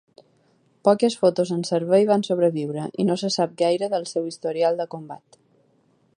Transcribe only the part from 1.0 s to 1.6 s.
fotos